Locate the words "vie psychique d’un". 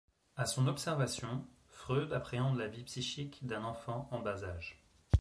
2.67-3.63